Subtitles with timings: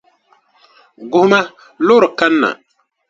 [1.11, 1.39] Guhima,
[1.85, 2.49] loori kanna.